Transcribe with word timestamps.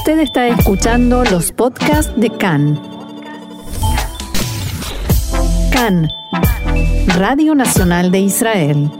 Usted 0.00 0.20
está 0.20 0.48
escuchando 0.48 1.24
los 1.24 1.52
podcasts 1.52 2.10
de 2.18 2.30
CAN. 2.30 2.80
CAN, 5.70 6.08
Radio 7.18 7.54
Nacional 7.54 8.10
de 8.10 8.20
Israel. 8.20 8.90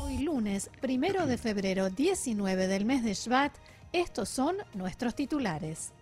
Hoy 0.00 0.18
lunes, 0.18 0.70
primero 0.80 1.26
de 1.26 1.38
febrero, 1.38 1.88
19 1.88 2.66
del 2.66 2.84
mes 2.84 3.04
de 3.04 3.14
Shvat, 3.14 3.52
estos 3.92 4.28
son 4.28 4.56
nuestros 4.74 5.14
titulares. 5.14 5.92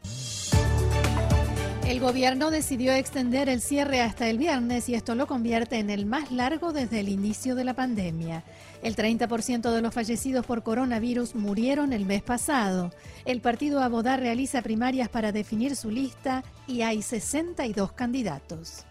El 1.86 1.98
gobierno 1.98 2.50
decidió 2.50 2.92
extender 2.94 3.48
el 3.48 3.60
cierre 3.60 4.00
hasta 4.00 4.28
el 4.28 4.38
viernes 4.38 4.88
y 4.88 4.94
esto 4.94 5.16
lo 5.16 5.26
convierte 5.26 5.78
en 5.78 5.90
el 5.90 6.06
más 6.06 6.30
largo 6.30 6.72
desde 6.72 7.00
el 7.00 7.08
inicio 7.08 7.54
de 7.56 7.64
la 7.64 7.74
pandemia. 7.74 8.44
El 8.82 8.94
30% 8.94 9.70
de 9.70 9.82
los 9.82 9.92
fallecidos 9.92 10.46
por 10.46 10.62
coronavirus 10.62 11.34
murieron 11.34 11.92
el 11.92 12.06
mes 12.06 12.22
pasado. 12.22 12.92
El 13.24 13.40
partido 13.40 13.82
Abodá 13.82 14.16
realiza 14.16 14.62
primarias 14.62 15.08
para 15.08 15.32
definir 15.32 15.74
su 15.74 15.90
lista 15.90 16.44
y 16.68 16.82
hay 16.82 17.02
62 17.02 17.92
candidatos. 17.92 18.84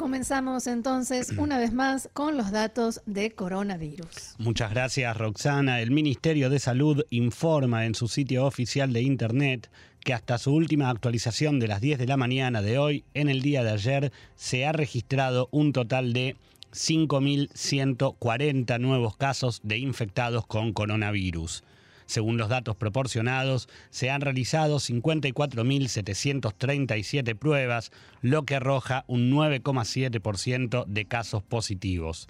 Comenzamos 0.00 0.66
entonces 0.66 1.32
una 1.36 1.58
vez 1.58 1.74
más 1.74 2.08
con 2.14 2.38
los 2.38 2.52
datos 2.52 3.02
de 3.04 3.32
coronavirus. 3.32 4.36
Muchas 4.38 4.70
gracias 4.70 5.14
Roxana. 5.14 5.82
El 5.82 5.90
Ministerio 5.90 6.48
de 6.48 6.58
Salud 6.58 7.04
informa 7.10 7.84
en 7.84 7.94
su 7.94 8.08
sitio 8.08 8.46
oficial 8.46 8.94
de 8.94 9.02
Internet 9.02 9.70
que 10.02 10.14
hasta 10.14 10.38
su 10.38 10.54
última 10.54 10.88
actualización 10.88 11.60
de 11.60 11.68
las 11.68 11.82
10 11.82 11.98
de 11.98 12.06
la 12.06 12.16
mañana 12.16 12.62
de 12.62 12.78
hoy, 12.78 13.04
en 13.12 13.28
el 13.28 13.42
día 13.42 13.62
de 13.62 13.72
ayer, 13.72 14.10
se 14.36 14.64
ha 14.64 14.72
registrado 14.72 15.50
un 15.52 15.74
total 15.74 16.14
de 16.14 16.34
5.140 16.72 18.80
nuevos 18.80 19.18
casos 19.18 19.60
de 19.64 19.76
infectados 19.76 20.46
con 20.46 20.72
coronavirus. 20.72 21.62
Según 22.10 22.36
los 22.38 22.48
datos 22.48 22.74
proporcionados, 22.74 23.68
se 23.90 24.10
han 24.10 24.20
realizado 24.20 24.78
54.737 24.78 27.36
pruebas, 27.36 27.92
lo 28.20 28.42
que 28.42 28.56
arroja 28.56 29.04
un 29.06 29.30
9,7% 29.30 30.86
de 30.86 31.04
casos 31.04 31.44
positivos. 31.44 32.26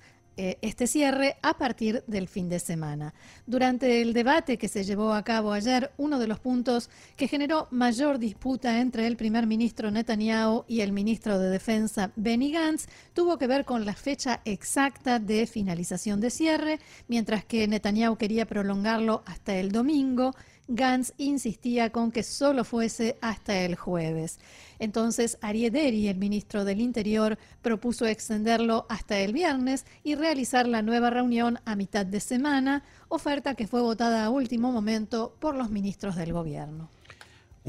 este 0.62 0.88
cierre 0.88 1.38
a 1.42 1.58
partir 1.58 2.04
del 2.08 2.28
fin 2.28 2.48
de 2.48 2.60
semana. 2.60 3.14
Durante 3.46 4.02
el 4.02 4.14
debate 4.14 4.58
que 4.58 4.68
se 4.68 4.84
llevó 4.84 5.14
a 5.14 5.24
cabo 5.24 5.52
ayer, 5.52 5.92
uno 5.98 6.18
de 6.18 6.28
los 6.28 6.40
puntos 6.40 6.90
que 7.18 7.28
generó 7.28 7.68
mayor 7.72 8.20
disputa 8.20 8.80
entre 8.80 9.06
el 9.08 9.18
primer 9.18 9.48
ministro 9.48 9.92
Netanyahu 9.92 10.66
y 10.68 10.82
el 10.82 10.92
ministro 10.92 11.40
de 11.40 11.50
Defensa 11.50 12.12
Benny 12.16 12.52
Gantz 12.52 12.88
tuvo 13.14 13.38
que 13.38 13.48
ver 13.48 13.66
con 13.66 13.86
la 13.86 13.94
fecha 13.94 14.42
exacta 14.46 15.20
de 15.20 15.46
finalización 15.46 16.22
de 16.22 16.30
cierre, 16.30 16.80
mientras 17.08 17.44
que 17.44 17.68
Netanyahu 17.68 18.16
quería 18.16 18.46
prolongarlo 18.46 19.24
hasta 19.26 19.56
el 19.58 19.72
domingo 19.72 20.36
Gantz 20.72 21.14
insistía 21.18 21.90
con 21.90 22.12
que 22.12 22.22
solo 22.22 22.64
fuese 22.64 23.18
hasta 23.22 23.62
el 23.62 23.76
jueves. 23.76 24.38
Entonces, 24.78 25.40
Ariederi, 25.42 26.08
el 26.08 26.18
ministro 26.18 26.64
del 26.64 26.80
Interior, 26.80 27.40
propuso 27.64 28.06
extenderlo 28.06 28.86
hasta 28.88 29.18
el 29.20 29.34
viernes 29.34 29.86
y 30.04 30.14
realizar 30.14 30.68
la 30.68 30.84
nueva 30.84 31.10
reunión 31.10 31.60
a 31.66 31.76
mitad 31.76 32.06
de 32.06 32.20
semana, 32.20 32.84
oferta 33.08 33.56
que 33.56 33.66
fue 33.66 33.82
votada 33.82 34.24
a 34.24 34.30
último 34.30 34.72
momento 34.72 35.34
por 35.40 35.56
los 35.56 35.72
ministros 35.72 36.16
del 36.16 36.34
gobierno. 36.34 36.88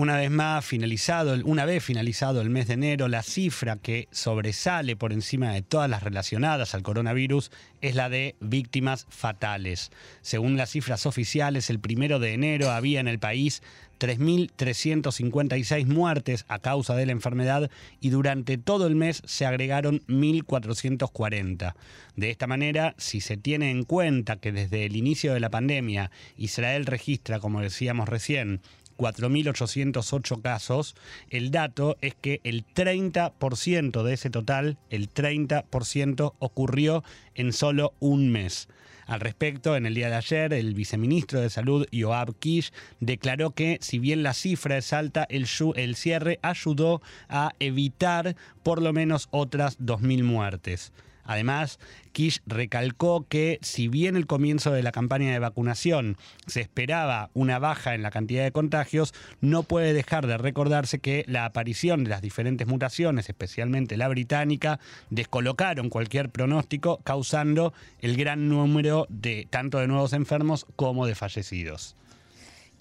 Una 0.01 0.17
vez 0.17 0.31
más, 0.31 0.65
finalizado, 0.65 1.37
una 1.45 1.67
vez 1.67 1.85
finalizado 1.85 2.41
el 2.41 2.49
mes 2.49 2.69
de 2.69 2.73
enero, 2.73 3.07
la 3.07 3.23
cifra 3.23 3.77
que 3.77 4.09
sobresale 4.11 4.97
por 4.97 5.13
encima 5.13 5.53
de 5.53 5.61
todas 5.61 5.91
las 5.91 6.03
relacionadas 6.03 6.75
al 6.75 6.83
coronavirus 6.83 7.51
es 7.83 7.95
la 7.95 8.09
de 8.09 8.35
víctimas 8.41 9.07
fatales. 9.11 9.93
Según 10.23 10.57
las 10.57 10.71
cifras 10.71 11.05
oficiales, 11.05 11.69
el 11.69 11.81
primero 11.81 12.19
de 12.19 12.33
enero 12.33 12.71
había 12.71 13.01
en 13.01 13.09
el 13.09 13.19
país 13.19 13.63
3.356 14.01 15.87
muertes 15.87 16.47
a 16.49 16.59
causa 16.59 16.97
de 16.97 17.05
la 17.05 17.13
enfermedad 17.13 17.71
y 18.01 18.09
durante 18.09 18.57
todo 18.57 18.87
el 18.87 18.97
mes 18.97 19.21
se 19.27 19.45
agregaron 19.45 20.01
1.440. 20.07 21.75
De 22.17 22.31
esta 22.31 22.47
manera, 22.47 22.95
si 22.97 23.21
se 23.21 23.37
tiene 23.37 23.71
en 23.71 23.85
cuenta 23.85 24.37
que 24.37 24.53
desde 24.53 24.87
el 24.87 24.97
inicio 24.97 25.35
de 25.35 25.41
la 25.41 25.51
pandemia 25.51 26.11
Israel 26.39 26.87
registra, 26.87 27.39
como 27.39 27.61
decíamos 27.61 28.09
recién, 28.09 28.63
4.808 29.01 30.43
casos, 30.43 30.95
el 31.31 31.51
dato 31.51 31.97
es 32.03 32.15
que 32.15 32.43
el 32.45 32.67
30% 32.67 34.03
de 34.03 34.13
ese 34.13 34.29
total, 34.29 34.77
el 34.91 35.09
30% 35.09 36.35
ocurrió 36.39 37.03
en 37.35 37.55
solo 37.55 37.95
un 37.99 38.31
mes. 38.31 38.69
Al 39.07 39.21
respecto, 39.21 39.75
en 39.75 39.87
el 39.87 39.95
día 39.95 40.11
de 40.11 40.17
ayer, 40.17 40.53
el 40.53 40.75
viceministro 40.75 41.41
de 41.41 41.51
Salud, 41.51 41.87
Joab 41.93 42.39
Kish, 42.39 42.73
declaró 43.01 43.53
que 43.53 43.79
si 43.81 43.99
bien 43.99 44.23
la 44.23 44.35
cifra 44.35 44.77
es 44.77 44.93
alta, 44.93 45.27
el, 45.31 45.47
el 45.77 45.97
cierre 45.97 46.39
ayudó 46.43 47.01
a 47.29 47.55
evitar 47.59 48.37
por 48.63 48.83
lo 48.83 48.93
menos 48.93 49.29
otras 49.33 49.81
2.000 49.81 50.23
muertes. 50.23 50.93
Además, 51.31 51.79
Kish 52.11 52.43
recalcó 52.45 53.25
que 53.29 53.61
si 53.63 53.87
bien 53.87 54.17
el 54.17 54.27
comienzo 54.27 54.73
de 54.73 54.83
la 54.83 54.91
campaña 54.91 55.31
de 55.31 55.39
vacunación 55.39 56.17
se 56.49 56.61
esperaba 56.61 57.31
una 57.35 57.61
baja 57.61 57.95
en 57.95 58.03
la 58.03 58.11
cantidad 58.11 58.43
de 58.43 58.51
contagios, 58.51 59.15
no 59.41 59.63
puede 59.63 59.93
dejar 59.93 60.27
de 60.27 60.39
recordarse 60.39 60.99
que 60.99 61.25
la 61.29 61.45
aparición 61.45 62.03
de 62.03 62.11
las 62.11 62.21
diferentes 62.21 62.67
mutaciones, 62.67 63.29
especialmente 63.29 63.97
la 63.97 64.09
británica, 64.09 64.81
descolocaron 65.11 65.89
cualquier 65.89 66.31
pronóstico, 66.31 66.99
causando 67.05 67.73
el 68.01 68.17
gran 68.17 68.49
número 68.49 69.07
de 69.09 69.47
tanto 69.51 69.79
de 69.79 69.87
nuevos 69.87 70.13
enfermos 70.15 70.67
como 70.75 71.07
de 71.07 71.15
fallecidos. 71.15 71.95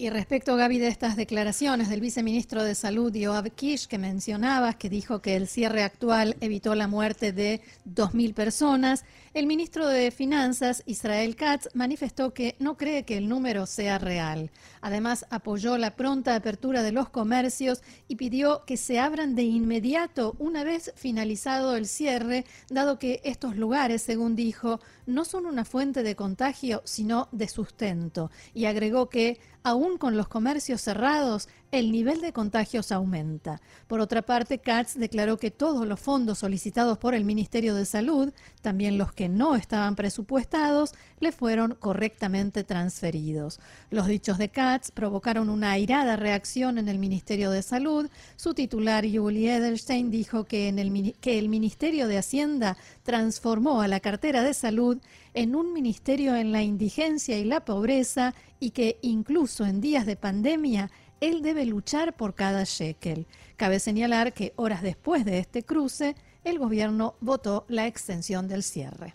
Y 0.00 0.08
respecto, 0.08 0.56
Gaby, 0.56 0.78
de 0.78 0.88
estas 0.88 1.14
declaraciones 1.14 1.90
del 1.90 2.00
viceministro 2.00 2.64
de 2.64 2.74
Salud, 2.74 3.12
Yoav 3.12 3.50
Kish, 3.50 3.86
que 3.86 3.98
mencionabas, 3.98 4.76
que 4.76 4.88
dijo 4.88 5.20
que 5.20 5.36
el 5.36 5.46
cierre 5.46 5.82
actual 5.82 6.38
evitó 6.40 6.74
la 6.74 6.86
muerte 6.86 7.32
de 7.32 7.60
2.000 7.86 8.32
personas, 8.32 9.04
el 9.34 9.46
ministro 9.46 9.86
de 9.86 10.10
Finanzas, 10.10 10.82
Israel 10.86 11.36
Katz, 11.36 11.68
manifestó 11.74 12.32
que 12.32 12.56
no 12.58 12.78
cree 12.78 13.04
que 13.04 13.18
el 13.18 13.28
número 13.28 13.66
sea 13.66 13.98
real. 13.98 14.50
Además, 14.80 15.26
apoyó 15.28 15.76
la 15.76 15.94
pronta 15.96 16.34
apertura 16.34 16.82
de 16.82 16.92
los 16.92 17.10
comercios 17.10 17.82
y 18.08 18.16
pidió 18.16 18.64
que 18.64 18.78
se 18.78 18.98
abran 18.98 19.34
de 19.34 19.42
inmediato 19.42 20.34
una 20.38 20.64
vez 20.64 20.94
finalizado 20.96 21.76
el 21.76 21.86
cierre, 21.86 22.46
dado 22.70 22.98
que 22.98 23.20
estos 23.22 23.54
lugares, 23.54 24.00
según 24.00 24.34
dijo, 24.34 24.80
no 25.06 25.24
son 25.24 25.46
una 25.46 25.64
fuente 25.64 26.02
de 26.02 26.16
contagio, 26.16 26.82
sino 26.84 27.28
de 27.32 27.48
sustento. 27.48 28.30
Y 28.54 28.66
agregó 28.66 29.08
que 29.08 29.40
aún 29.62 29.98
con 29.98 30.16
los 30.16 30.28
comercios 30.28 30.80
cerrados, 30.80 31.48
el 31.72 31.92
nivel 31.92 32.20
de 32.20 32.32
contagios 32.32 32.90
aumenta. 32.90 33.60
Por 33.86 34.00
otra 34.00 34.22
parte, 34.22 34.58
Katz 34.58 34.94
declaró 34.96 35.36
que 35.36 35.50
todos 35.50 35.86
los 35.86 36.00
fondos 36.00 36.38
solicitados 36.38 36.98
por 36.98 37.14
el 37.14 37.24
Ministerio 37.24 37.74
de 37.74 37.84
Salud, 37.84 38.32
también 38.60 38.98
los 38.98 39.12
que 39.12 39.28
no 39.28 39.54
estaban 39.54 39.94
presupuestados, 39.94 40.94
le 41.20 41.30
fueron 41.30 41.76
correctamente 41.78 42.64
transferidos. 42.64 43.60
Los 43.90 44.06
dichos 44.06 44.38
de 44.38 44.48
Katz 44.48 44.90
provocaron 44.90 45.48
una 45.48 45.70
airada 45.72 46.16
reacción 46.16 46.78
en 46.78 46.88
el 46.88 46.98
Ministerio 46.98 47.50
de 47.50 47.62
Salud. 47.62 48.10
Su 48.36 48.54
titular, 48.54 49.04
Julie 49.10 49.54
Edelstein, 49.54 50.10
dijo 50.10 50.44
que, 50.44 50.68
el, 50.68 51.14
que 51.20 51.38
el 51.38 51.48
Ministerio 51.48 52.08
de 52.08 52.18
Hacienda 52.18 52.76
transformó 53.04 53.80
a 53.80 53.88
la 53.88 54.00
cartera 54.00 54.42
de 54.42 54.54
salud 54.54 54.98
en 55.34 55.54
un 55.54 55.72
ministerio 55.72 56.34
en 56.34 56.50
la 56.50 56.62
indigencia 56.62 57.38
y 57.38 57.44
la 57.44 57.64
pobreza 57.64 58.34
y 58.58 58.70
que 58.70 58.98
incluso 59.02 59.64
en 59.64 59.80
días 59.80 60.06
de 60.06 60.16
pandemia 60.16 60.90
él 61.20 61.42
debe 61.42 61.66
luchar 61.66 62.16
por 62.16 62.34
cada 62.34 62.64
shekel. 62.64 63.26
Cabe 63.56 63.78
señalar 63.78 64.32
que 64.32 64.52
horas 64.56 64.82
después 64.82 65.24
de 65.24 65.38
este 65.38 65.62
cruce, 65.62 66.16
el 66.44 66.58
gobierno 66.58 67.14
votó 67.20 67.66
la 67.68 67.86
extensión 67.86 68.48
del 68.48 68.62
cierre. 68.62 69.14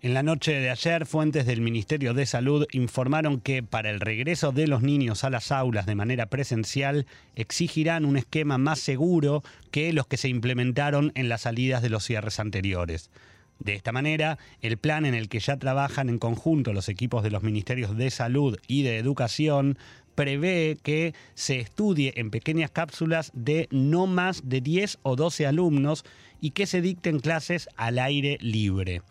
En 0.00 0.14
la 0.14 0.22
noche 0.22 0.52
de 0.52 0.70
ayer, 0.70 1.06
fuentes 1.06 1.44
del 1.44 1.60
Ministerio 1.60 2.14
de 2.14 2.24
Salud 2.24 2.66
informaron 2.70 3.40
que 3.40 3.64
para 3.64 3.90
el 3.90 3.98
regreso 3.98 4.52
de 4.52 4.68
los 4.68 4.80
niños 4.80 5.24
a 5.24 5.30
las 5.30 5.50
aulas 5.50 5.86
de 5.86 5.96
manera 5.96 6.26
presencial 6.26 7.06
exigirán 7.34 8.04
un 8.04 8.16
esquema 8.16 8.58
más 8.58 8.78
seguro 8.78 9.42
que 9.72 9.92
los 9.92 10.06
que 10.06 10.16
se 10.16 10.28
implementaron 10.28 11.10
en 11.16 11.28
las 11.28 11.42
salidas 11.42 11.82
de 11.82 11.90
los 11.90 12.04
cierres 12.04 12.38
anteriores. 12.38 13.10
De 13.58 13.74
esta 13.74 13.90
manera, 13.90 14.38
el 14.60 14.78
plan 14.78 15.04
en 15.04 15.14
el 15.14 15.28
que 15.28 15.40
ya 15.40 15.56
trabajan 15.56 16.08
en 16.08 16.20
conjunto 16.20 16.72
los 16.72 16.88
equipos 16.88 17.24
de 17.24 17.32
los 17.32 17.42
Ministerios 17.42 17.96
de 17.96 18.10
Salud 18.10 18.56
y 18.68 18.84
de 18.84 18.98
Educación 18.98 19.78
prevé 20.18 20.76
que 20.82 21.14
se 21.34 21.60
estudie 21.60 22.12
en 22.16 22.32
pequeñas 22.32 22.72
cápsulas 22.72 23.30
de 23.34 23.68
no 23.70 24.08
más 24.08 24.48
de 24.48 24.60
10 24.60 24.98
o 25.04 25.14
12 25.14 25.46
alumnos 25.46 26.04
y 26.40 26.50
que 26.50 26.66
se 26.66 26.80
dicten 26.80 27.20
clases 27.20 27.68
al 27.76 28.00
aire 28.00 28.36
libre. 28.40 29.02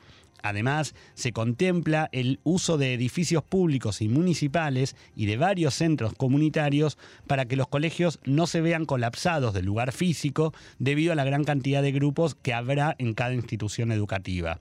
Además, 0.43 0.95
se 1.13 1.31
contempla 1.31 2.09
el 2.11 2.41
uso 2.43 2.77
de 2.77 2.93
edificios 2.93 3.41
públicos 3.41 4.01
y 4.01 4.09
municipales 4.09 4.97
y 5.15 5.27
de 5.27 5.37
varios 5.37 5.75
centros 5.75 6.11
comunitarios 6.11 6.97
para 7.25 7.45
que 7.45 7.55
los 7.55 7.69
colegios 7.69 8.19
no 8.25 8.45
se 8.45 8.59
vean 8.59 8.83
colapsados 8.83 9.53
del 9.53 9.65
lugar 9.65 9.93
físico 9.93 10.53
debido 10.77 11.13
a 11.13 11.15
la 11.15 11.23
gran 11.23 11.45
cantidad 11.45 11.81
de 11.81 11.93
grupos 11.93 12.35
que 12.35 12.53
habrá 12.53 12.97
en 12.99 13.13
cada 13.13 13.33
institución 13.33 13.93
educativa 13.93 14.59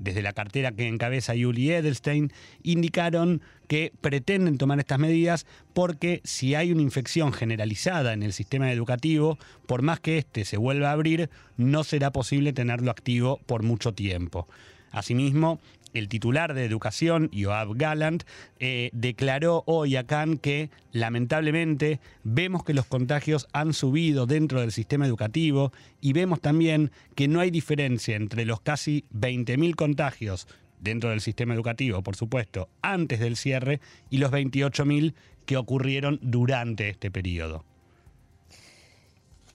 desde 0.00 0.22
la 0.22 0.32
cartera 0.32 0.72
que 0.72 0.88
encabeza 0.88 1.34
Julie 1.40 1.76
Edelstein, 1.76 2.32
indicaron 2.62 3.42
que 3.68 3.92
pretenden 4.00 4.58
tomar 4.58 4.80
estas 4.80 4.98
medidas 4.98 5.46
porque 5.74 6.20
si 6.24 6.56
hay 6.56 6.72
una 6.72 6.82
infección 6.82 7.32
generalizada 7.32 8.12
en 8.12 8.24
el 8.24 8.32
sistema 8.32 8.72
educativo, 8.72 9.38
por 9.66 9.82
más 9.82 10.00
que 10.00 10.18
éste 10.18 10.44
se 10.44 10.56
vuelva 10.56 10.88
a 10.88 10.92
abrir, 10.92 11.30
no 11.56 11.84
será 11.84 12.10
posible 12.10 12.52
tenerlo 12.52 12.90
activo 12.90 13.38
por 13.46 13.62
mucho 13.62 13.92
tiempo. 13.92 14.48
Asimismo, 14.90 15.60
el 15.92 16.08
titular 16.08 16.54
de 16.54 16.64
Educación, 16.64 17.30
Joab 17.34 17.76
Gallant, 17.76 18.24
eh, 18.58 18.90
declaró 18.92 19.64
hoy 19.66 19.96
a 19.96 20.06
Cannes 20.06 20.40
que 20.40 20.70
lamentablemente 20.92 22.00
vemos 22.22 22.64
que 22.64 22.74
los 22.74 22.86
contagios 22.86 23.48
han 23.52 23.72
subido 23.72 24.26
dentro 24.26 24.60
del 24.60 24.72
sistema 24.72 25.06
educativo 25.06 25.72
y 26.00 26.12
vemos 26.12 26.40
también 26.40 26.90
que 27.14 27.28
no 27.28 27.40
hay 27.40 27.50
diferencia 27.50 28.16
entre 28.16 28.44
los 28.44 28.60
casi 28.60 29.04
20.000 29.14 29.74
contagios 29.74 30.46
dentro 30.80 31.10
del 31.10 31.20
sistema 31.20 31.54
educativo, 31.54 32.02
por 32.02 32.16
supuesto, 32.16 32.68
antes 32.82 33.20
del 33.20 33.36
cierre 33.36 33.80
y 34.08 34.18
los 34.18 34.30
28.000 34.30 35.14
que 35.44 35.56
ocurrieron 35.56 36.18
durante 36.22 36.88
este 36.88 37.10
periodo. 37.10 37.64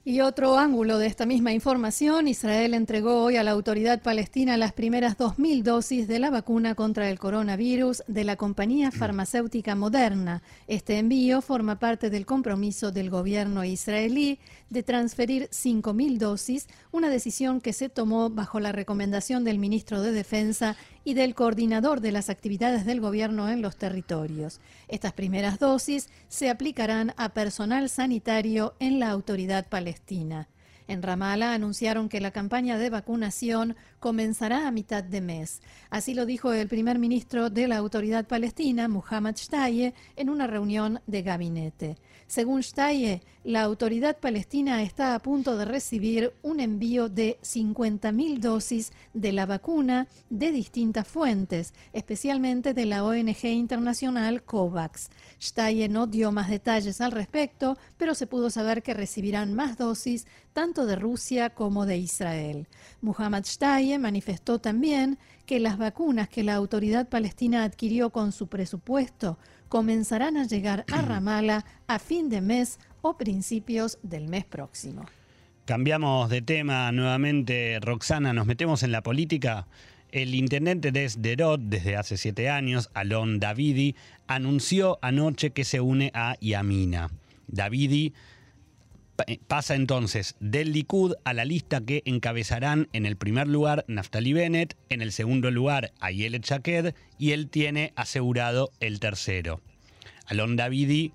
Y 0.07 0.22
otro 0.22 0.60
ángulo 0.60 1.00
de 1.00 1.07
esta 1.07 1.25
misma 1.25 1.52
información, 1.52 2.28
Israel 2.28 2.75
entregó 2.75 3.24
hoy 3.24 3.38
a 3.38 3.44
la 3.44 3.50
autoridad 3.50 4.04
palestina 4.04 4.56
las 4.56 4.72
primeras 4.72 5.18
2.000 5.18 5.63
dosis 5.63 6.07
de 6.07 6.19
la 6.19 6.30
vacuna 6.30 6.75
contra 6.75 7.10
el 7.10 7.18
coronavirus 7.18 8.04
de 8.06 8.24
la 8.24 8.36
compañía 8.36 8.92
farmacéutica 8.92 9.74
Moderna. 9.74 10.44
Este 10.68 11.00
envío 11.00 11.42
forma 11.42 11.80
parte 11.80 12.12
del 12.12 12.28
compromiso 12.28 12.92
del 12.92 13.10
gobierno 13.10 13.63
israelí 13.63 14.38
de 14.69 14.84
transferir 14.84 15.50
5.000 15.50 16.19
dosis, 16.19 16.68
una 16.92 17.10
decisión 17.10 17.60
que 17.60 17.74
se 17.74 17.90
tomó 17.90 18.30
bajo 18.30 18.60
la 18.60 18.72
recomendación 18.72 19.44
del 19.44 19.58
ministro 19.58 20.04
de 20.04 20.12
Defensa 20.12 20.78
y 21.06 21.13
del 21.13 21.36
coordinador 21.36 22.02
de 22.02 22.12
las 22.12 22.30
actividades 22.30 22.86
del 22.86 23.00
gobierno 23.00 23.48
en 23.48 23.62
los 23.62 23.78
territorios. 23.78 24.60
Estas 24.90 25.13
primeras 25.13 25.60
dosis 25.60 26.10
se 26.28 26.50
aplicarán 26.50 27.13
a 27.16 27.30
personal 27.30 27.88
sanitario 27.88 28.74
en 28.80 29.00
la 29.00 29.12
autoridad 29.12 29.69
palestina. 29.69 30.50
En 30.88 31.02
Ramallah 31.02 31.54
anunciaron 31.54 32.10
que 32.10 32.22
la 32.22 32.31
campaña 32.31 32.78
de 32.78 32.90
vacunación 32.90 33.75
comenzará 34.00 34.68
a 34.68 34.72
mitad 34.72 35.04
de 35.04 35.22
mes. 35.22 35.62
Así 35.90 36.13
lo 36.13 36.25
dijo 36.25 36.54
el 36.54 36.68
primer 36.68 37.00
ministro 37.00 37.50
de 37.50 37.68
la 37.68 37.78
autoridad 37.78 38.28
palestina, 38.28 38.88
Muhammad 38.88 39.36
Shtaye, 39.36 39.94
en 40.16 40.30
una 40.30 40.46
reunión 40.46 41.01
de 41.08 41.22
gabinete. 41.24 41.98
Según 42.27 42.62
Shtaye, 42.62 43.22
la 43.44 43.62
autoridad 43.62 44.18
palestina 44.18 44.81
está 44.81 45.13
a 45.13 45.19
punto 45.19 45.56
de 45.57 45.66
recibir 45.66 46.33
un 46.42 46.60
envío 46.60 47.07
de 47.07 47.38
50.000 47.44 48.39
dosis 48.39 48.92
de 49.13 49.31
la 49.31 49.45
vacuna 49.45 50.07
de 50.31 50.51
distintas 50.51 51.07
fuentes, 51.07 51.75
especialmente 51.94 52.74
de 52.74 52.88
la 52.88 53.04
ONG 53.04 53.45
internacional 53.45 54.42
COVAX. 54.42 55.12
Shtaye 55.39 55.88
no 55.88 56.07
dio 56.07 56.31
más 56.31 56.50
detalles 56.50 57.00
al 57.00 57.12
respecto, 57.12 57.77
pero 57.98 58.16
se 58.16 58.25
pudo 58.25 58.50
saber 58.50 58.81
que 58.81 58.95
recibirán 58.95 59.54
más 59.54 59.77
dosis 59.77 60.25
tanto 60.51 60.88
de 60.88 60.95
Rusia 60.95 61.51
como 61.51 61.86
de 61.86 61.98
Israel. 61.98 62.68
Muhammad 63.01 63.44
Shtaye 63.44 64.00
manifestó 64.00 64.57
también 64.57 65.19
que 65.45 65.60
las 65.60 65.77
vacunas 65.77 66.27
que 66.27 66.44
la 66.44 66.56
autoridad 66.56 67.07
palestina 67.07 67.63
adquirió 67.63 68.10
con 68.10 68.31
su 68.31 68.48
presupuesto 68.48 69.38
comenzarán 69.69 70.38
a 70.38 70.45
llegar 70.45 70.85
a 70.91 71.01
Ramallah 71.01 71.65
a 71.88 72.00
fin 72.00 72.29
de 72.29 72.41
mes 72.41 72.79
o 73.01 73.17
principios 73.17 73.97
del 74.03 74.27
mes 74.27 74.45
próximo. 74.45 75.06
Cambiamos 75.65 76.29
de 76.29 76.41
tema 76.41 76.91
nuevamente, 76.91 77.79
Roxana, 77.81 78.33
nos 78.33 78.45
metemos 78.45 78.83
en 78.83 78.91
la 78.91 79.01
política. 79.01 79.67
El 80.12 80.35
intendente 80.35 80.91
de 80.91 81.09
Sderot 81.09 81.59
desde 81.59 81.97
hace 81.97 82.17
siete 82.17 82.50
años, 82.50 82.89
Alon 82.94 83.39
Davidi, 83.39 83.95
anunció 84.27 85.00
anoche 85.01 85.51
que 85.51 85.63
se 85.63 85.81
une 85.81 86.12
a 86.13 86.38
Yamina. 86.39 87.10
Davidi 87.48 88.13
pasa 89.48 89.75
entonces 89.75 90.36
del 90.39 90.72
Likud 90.72 91.13
a 91.24 91.34
la 91.34 91.45
lista 91.45 91.81
que 91.81 92.01
encabezarán 92.05 92.89
en 92.93 93.05
el 93.05 93.15
primer 93.15 93.48
lugar 93.48 93.86
Naftali 93.88 94.34
Bennett, 94.34 94.75
en 94.89 95.01
el 95.01 95.12
segundo 95.12 95.51
lugar 95.51 95.91
Ayelet 96.00 96.45
Shaked 96.45 96.93
y 97.17 97.31
él 97.31 97.50
tiene 97.50 97.93
asegurado 97.95 98.72
el 98.79 99.00
tercero. 99.00 99.62
Alon 100.27 100.55
Davidi 100.55 101.13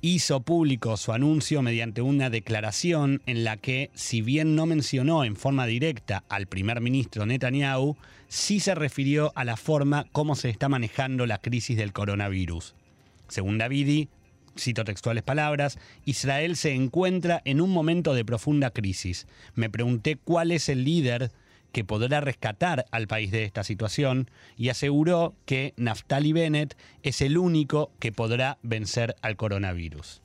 hizo 0.00 0.40
público 0.40 0.96
su 0.96 1.12
anuncio 1.12 1.62
mediante 1.62 2.02
una 2.02 2.30
declaración 2.30 3.22
en 3.26 3.44
la 3.44 3.56
que, 3.56 3.90
si 3.94 4.22
bien 4.22 4.54
no 4.54 4.66
mencionó 4.66 5.24
en 5.24 5.36
forma 5.36 5.66
directa 5.66 6.24
al 6.28 6.46
primer 6.46 6.80
ministro 6.80 7.26
Netanyahu, 7.26 7.96
sí 8.28 8.60
se 8.60 8.74
refirió 8.74 9.32
a 9.34 9.44
la 9.44 9.56
forma 9.56 10.06
como 10.12 10.36
se 10.36 10.50
está 10.50 10.68
manejando 10.68 11.26
la 11.26 11.38
crisis 11.38 11.76
del 11.76 11.92
coronavirus. 11.92 12.74
Según 13.28 13.58
Davidi, 13.58 14.08
cito 14.58 14.84
textuales 14.84 15.22
palabras, 15.22 15.78
Israel 16.04 16.56
se 16.56 16.72
encuentra 16.74 17.42
en 17.44 17.60
un 17.60 17.70
momento 17.70 18.14
de 18.14 18.24
profunda 18.24 18.70
crisis. 18.70 19.26
Me 19.54 19.70
pregunté 19.70 20.16
cuál 20.16 20.52
es 20.52 20.68
el 20.68 20.84
líder 20.84 21.30
que 21.72 21.84
podrá 21.84 22.20
rescatar 22.20 22.86
al 22.90 23.06
país 23.06 23.30
de 23.30 23.44
esta 23.44 23.62
situación 23.62 24.30
y 24.56 24.70
aseguró 24.70 25.34
que 25.44 25.74
Naftali 25.76 26.32
Bennett 26.32 26.76
es 27.02 27.20
el 27.20 27.38
único 27.38 27.90
que 27.98 28.12
podrá 28.12 28.58
vencer 28.62 29.16
al 29.22 29.36
coronavirus. 29.36 30.22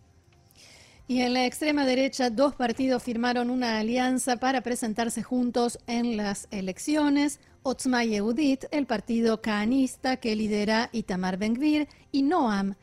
Y 1.06 1.22
en 1.22 1.34
la 1.34 1.46
extrema 1.46 1.86
derecha, 1.86 2.30
dos 2.30 2.56
partidos 2.56 3.04
firmaron 3.04 3.50
una 3.50 3.78
alianza 3.78 4.38
para 4.38 4.62
presentarse 4.62 5.22
juntos 5.22 5.78
en 5.86 6.16
las 6.16 6.48
elecciones. 6.50 7.42
Otzma 7.62 8.06
Yehudit, 8.06 8.66
el 8.72 8.86
partido 8.86 9.42
caanista 9.42 10.18
que 10.18 10.36
lidera 10.36 10.90
Itamar 10.94 11.38
Ben-Gvir, 11.38 11.90
y 12.12 12.22
Noam, 12.22 12.75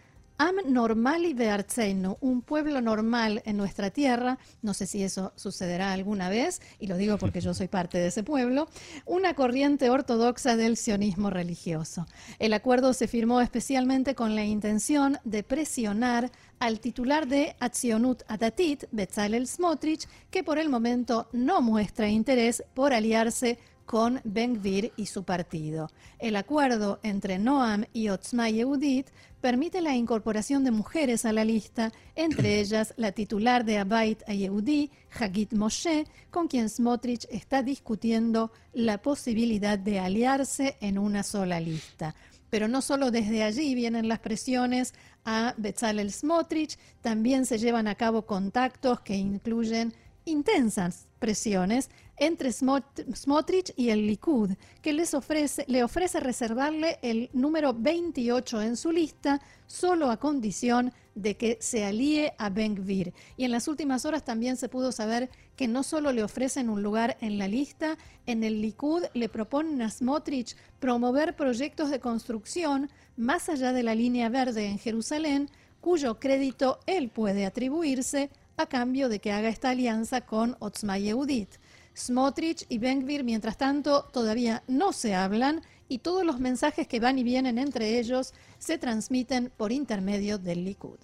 Am 0.43 0.57
normali 0.65 1.35
beartzeno, 1.35 2.17
un 2.23 2.41
pueblo 2.41 2.81
normal 2.81 3.43
en 3.45 3.59
nuestra 3.59 3.91
tierra, 3.91 4.39
no 4.63 4.73
sé 4.73 4.87
si 4.87 5.03
eso 5.03 5.35
sucederá 5.37 5.93
alguna 5.93 6.31
vez, 6.31 6.63
y 6.79 6.87
lo 6.87 6.97
digo 6.97 7.19
porque 7.19 7.43
yo 7.43 7.53
soy 7.53 7.69
parte 7.69 7.99
de 7.99 8.07
ese 8.07 8.23
pueblo, 8.23 8.67
una 9.05 9.35
corriente 9.35 9.91
ortodoxa 9.91 10.57
del 10.57 10.79
sionismo 10.79 11.29
religioso. 11.29 12.07
El 12.39 12.55
acuerdo 12.55 12.95
se 12.95 13.07
firmó 13.07 13.43
especialmente 13.43 14.15
con 14.15 14.35
la 14.35 14.43
intención 14.43 15.19
de 15.25 15.43
presionar 15.43 16.33
al 16.59 16.81
titular 16.81 17.29
de 17.29 17.55
Atzionut 17.61 18.23
Atatit, 18.27 18.85
Bezalel 18.93 19.47
Smotrich, 19.47 20.09
que 20.31 20.43
por 20.43 20.59
el 20.59 20.71
momento 20.71 21.29
no 21.35 21.61
muestra 21.61 22.09
interés 22.09 22.65
por 22.73 22.95
aliarse 22.95 23.59
con 23.91 24.21
Ben-Gvir 24.23 24.93
y 24.97 25.07
su 25.07 25.25
partido. 25.25 25.91
El 26.21 26.37
acuerdo 26.37 27.01
entre 27.03 27.41
Noam 27.41 27.87
y 27.93 28.11
Otzma 28.11 28.49
Yehudit 28.49 29.09
permite 29.41 29.81
la 29.81 29.97
incorporación 29.97 30.63
de 30.63 30.71
mujeres 30.71 31.25
a 31.25 31.33
la 31.33 31.45
lista, 31.45 31.91
entre 32.15 32.61
ellas 32.61 32.95
la 32.97 33.11
titular 33.11 33.65
de 33.65 33.79
Abait 33.79 34.25
Yehudi, 34.29 34.93
Hagit 35.19 35.55
Moshe, 35.55 36.07
con 36.31 36.47
quien 36.47 36.71
Smotrich 36.71 37.27
está 37.33 37.65
discutiendo 37.65 38.53
la 38.75 39.03
posibilidad 39.03 39.77
de 39.77 39.99
aliarse 39.99 40.77
en 40.81 40.97
una 40.97 41.25
sola 41.25 41.59
lista. 41.59 42.15
Pero 42.49 42.69
no 42.69 42.83
solo 42.83 43.11
desde 43.11 43.43
allí 43.43 43.75
vienen 43.75 44.07
las 44.07 44.21
presiones 44.21 44.95
a 45.25 45.53
Bezalel 45.57 46.13
Smotrich, 46.13 46.79
también 47.01 47.45
se 47.45 47.59
llevan 47.59 47.89
a 47.89 47.97
cabo 47.97 48.23
contactos 48.25 49.01
que 49.01 49.17
incluyen 49.17 49.93
intensas 50.27 51.09
presiones 51.19 51.91
entre 52.21 52.53
Smotrich 52.53 53.73
y 53.77 53.89
el 53.89 54.07
Likud, 54.07 54.51
que 54.83 54.93
les 54.93 55.15
ofrece, 55.15 55.65
le 55.69 55.83
ofrece 55.83 56.21
reservarle 56.21 56.99
el 57.01 57.31
número 57.33 57.75
28 57.75 58.61
en 58.61 58.77
su 58.77 58.93
lista, 58.93 59.41
solo 59.67 60.11
a 60.11 60.19
condición 60.19 60.93
de 61.15 61.37
que 61.37 61.57
se 61.61 61.85
alíe 61.85 62.35
a 62.37 62.51
Ben 62.51 62.77
Gvir. 62.77 63.15
Y 63.39 63.45
en 63.45 63.51
las 63.51 63.69
últimas 63.69 64.05
horas 64.05 64.23
también 64.23 64.59
se 64.59 64.69
pudo 64.69 64.93
saber 64.93 65.31
que 65.57 65.67
no 65.67 65.83
solo 65.83 66.13
le 66.13 66.23
ofrecen 66.23 66.69
un 66.69 66.83
lugar 66.83 67.17
en 67.23 67.39
la 67.39 67.49
lista, 67.49 67.97
en 68.27 68.45
el 68.45 68.61
Likud 68.61 69.05
le 69.15 69.31
proponen 69.31 69.81
a 69.81 69.91
Smotrich 69.91 70.57
promover 70.79 71.35
proyectos 71.35 71.91
de 71.91 72.01
construcción 72.01 72.91
más 73.17 73.49
allá 73.49 73.73
de 73.73 73.83
la 73.83 73.95
línea 73.95 74.29
verde 74.29 74.67
en 74.67 74.79
Jerusalén, 74.79 75.51
cuyo 75.81 76.21
crédito 76.21 76.81
él 76.87 77.09
puede 77.09 77.47
atribuirse 77.47 78.29
a 78.59 78.67
cambio 78.67 79.09
de 79.09 79.21
que 79.21 79.33
haga 79.33 79.49
esta 79.49 79.71
alianza 79.71 80.21
con 80.21 80.57
Otzma 80.61 80.99
Yehudit. 80.99 81.49
Smotrich 81.97 82.65
y 82.69 82.79
Ben-Gvir, 82.79 83.25
mientras 83.25 83.57
tanto, 83.57 84.09
todavía 84.13 84.63
no 84.69 84.93
se 84.93 85.15
hablan 85.15 85.63
y 85.89 85.99
todos 85.99 86.25
los 86.25 86.41
mensajes 86.41 86.87
que 86.87 87.01
van 87.01 87.19
y 87.19 87.25
vienen 87.25 87.59
entre 87.59 87.99
ellos 87.99 88.33
se 88.59 88.79
transmiten 88.79 89.53
por 89.57 89.73
intermedio 89.73 90.39
del 90.39 90.65
Likud. 90.65 90.99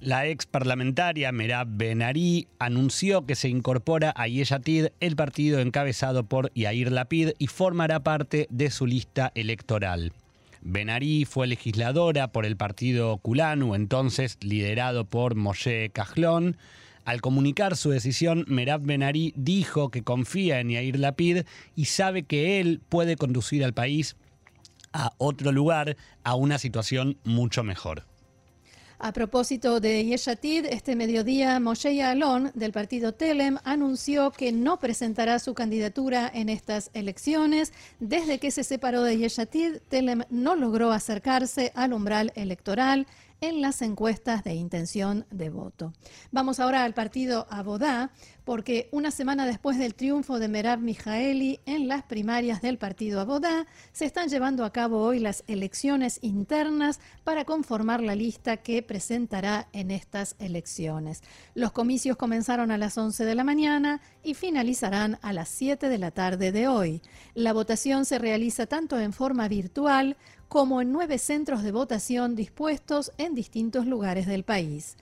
La 0.00 0.26
ex 0.26 0.44
parlamentaria 0.44 1.32
Merab 1.32 1.68
Benari 1.70 2.48
anunció 2.58 3.24
que 3.26 3.36
se 3.36 3.48
incorpora 3.48 4.12
a 4.16 4.26
Yeshatid, 4.26 4.88
el 5.00 5.16
partido 5.16 5.60
encabezado 5.60 6.24
por 6.24 6.52
Yair 6.54 6.90
Lapid, 6.90 7.30
y 7.38 7.46
formará 7.46 8.02
parte 8.02 8.46
de 8.50 8.70
su 8.70 8.86
lista 8.86 9.32
electoral. 9.34 10.12
Benari 10.60 11.24
fue 11.24 11.46
legisladora 11.46 12.32
por 12.32 12.44
el 12.44 12.56
partido 12.56 13.18
Kulanu, 13.18 13.74
entonces 13.74 14.38
liderado 14.40 15.04
por 15.04 15.36
Moshe 15.36 15.90
Kajlón. 15.90 16.56
Al 17.04 17.20
comunicar 17.20 17.76
su 17.76 17.90
decisión, 17.90 18.44
Merab 18.48 18.82
Benari 18.82 19.34
dijo 19.36 19.90
que 19.90 20.02
confía 20.02 20.60
en 20.60 20.70
Yair 20.70 20.98
Lapid 20.98 21.44
y 21.76 21.84
sabe 21.84 22.22
que 22.22 22.60
él 22.60 22.80
puede 22.88 23.16
conducir 23.16 23.62
al 23.62 23.74
país 23.74 24.16
a 24.94 25.12
otro 25.18 25.52
lugar, 25.52 25.96
a 26.22 26.34
una 26.34 26.58
situación 26.58 27.18
mucho 27.24 27.62
mejor. 27.62 28.04
A 28.98 29.12
propósito 29.12 29.80
de 29.80 30.02
Yeshatid, 30.04 30.64
este 30.66 30.96
mediodía 30.96 31.60
Moshe 31.60 32.02
Alon 32.02 32.52
del 32.54 32.72
partido 32.72 33.12
Telem 33.12 33.58
anunció 33.64 34.30
que 34.30 34.50
no 34.52 34.78
presentará 34.78 35.38
su 35.40 35.52
candidatura 35.52 36.30
en 36.32 36.48
estas 36.48 36.90
elecciones. 36.94 37.74
Desde 38.00 38.38
que 38.38 38.50
se 38.50 38.64
separó 38.64 39.02
de 39.02 39.18
Yeshatid, 39.18 39.78
Telem 39.88 40.22
no 40.30 40.56
logró 40.56 40.90
acercarse 40.92 41.70
al 41.74 41.92
umbral 41.92 42.32
electoral 42.34 43.06
en 43.40 43.60
las 43.60 43.82
encuestas 43.82 44.44
de 44.44 44.54
intención 44.54 45.26
de 45.30 45.50
voto. 45.50 45.92
Vamos 46.30 46.60
ahora 46.60 46.84
al 46.84 46.94
partido 46.94 47.46
Abodá, 47.50 48.10
porque 48.44 48.88
una 48.92 49.10
semana 49.10 49.46
después 49.46 49.78
del 49.78 49.94
triunfo 49.94 50.38
de 50.38 50.48
Merab 50.48 50.80
Mijaeli 50.80 51.60
en 51.66 51.88
las 51.88 52.02
primarias 52.02 52.62
del 52.62 52.78
partido 52.78 53.20
Abodá, 53.20 53.66
se 53.92 54.04
están 54.04 54.28
llevando 54.28 54.64
a 54.64 54.72
cabo 54.72 55.02
hoy 55.02 55.18
las 55.18 55.44
elecciones 55.46 56.18
internas 56.22 57.00
para 57.24 57.44
conformar 57.44 58.02
la 58.02 58.14
lista 58.14 58.58
que 58.58 58.82
presentará 58.82 59.68
en 59.72 59.90
estas 59.90 60.36
elecciones. 60.38 61.22
Los 61.54 61.72
comicios 61.72 62.16
comenzaron 62.16 62.70
a 62.70 62.78
las 62.78 62.98
11 62.98 63.24
de 63.24 63.34
la 63.34 63.44
mañana 63.44 64.00
y 64.22 64.34
finalizarán 64.34 65.18
a 65.22 65.32
las 65.32 65.48
7 65.48 65.88
de 65.88 65.98
la 65.98 66.10
tarde 66.10 66.52
de 66.52 66.68
hoy. 66.68 67.02
La 67.34 67.52
votación 67.52 68.04
se 68.04 68.18
realiza 68.18 68.66
tanto 68.66 68.98
en 68.98 69.12
forma 69.12 69.48
virtual 69.48 70.16
como 70.48 70.80
en 70.80 70.92
nueve 70.92 71.18
centros 71.18 71.62
de 71.62 71.72
votación 71.72 72.36
dispuestos 72.36 73.12
en 73.18 73.34
distintos 73.34 73.86
lugares 73.86 74.26
del 74.26 74.44
país. 74.44 74.96